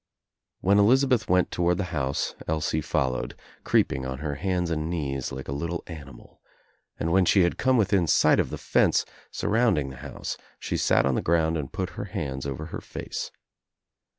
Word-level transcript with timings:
When 0.61 0.79
Elizabeth 0.79 1.29
went 1.29 1.51
toward 1.51 1.77
the 1.77 1.83
house 1.93 2.33
Elsie 2.47 2.81
fol 2.81 3.11
lowed, 3.11 3.35
creepingon 3.63 4.19
Jier 4.19 4.35
hands 4.37 4.71
and 4.71 4.89
knees 4.89 5.31
like 5.31 5.47
a 5.47 5.51
little 5.51 5.83
animal, 5.85 6.41
and 6.99 7.11
when 7.11 7.23
she 7.23 7.43
had 7.43 7.59
come 7.59 7.77
within 7.77 8.07
sight 8.07 8.39
of 8.39 8.49
the 8.49 8.57
fence 8.57 9.05
surrounding 9.29 9.91
the 9.91 9.97
house 9.97 10.37
she 10.57 10.75
sat 10.75 11.05
on 11.05 11.13
the 11.13 11.21
ground 11.21 11.55
and 11.55 11.71
put 11.71 11.91
her 12.01 12.05
hands 12.05 12.47
over 12.47 12.65
her 12.73 12.81
face. 12.81 13.29